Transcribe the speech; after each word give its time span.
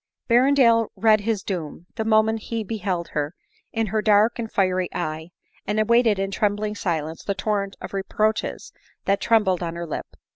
Berrendale 0.27 0.87
read 0.95 1.19
his 1.21 1.43
doom, 1.43 1.85
the 1.93 2.03
moment 2.03 2.39
he 2.49 2.63
beheld 2.63 3.09
her, 3.09 3.35
in 3.71 3.85
her 3.85 4.01
dark 4.01 4.39
and 4.39 4.51
fiery 4.51 4.89
eye, 4.95 5.29
and 5.67 5.79
awaited 5.79 6.17
in 6.17 6.31
trembling 6.31 6.73
silence 6.73 7.23
the 7.23 7.35
torrent 7.35 7.75
of 7.79 7.93
reproaches 7.93 8.73
that 9.05 9.21
trembled 9.21 9.61
on 9.61 9.75
her 9.75 9.85
lip. 9.85 10.07